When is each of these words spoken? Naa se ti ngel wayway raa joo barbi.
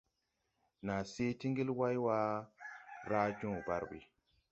Naa 0.85 1.03
se 1.11 1.25
ti 1.39 1.45
ngel 1.51 1.69
wayway 1.79 2.35
raa 3.09 3.27
joo 3.39 3.59
barbi. 3.67 3.99